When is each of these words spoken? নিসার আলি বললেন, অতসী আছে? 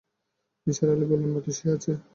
নিসার 0.67 0.89
আলি 0.93 1.05
বললেন, 1.11 1.31
অতসী 1.39 1.65
আছে? 1.75 1.91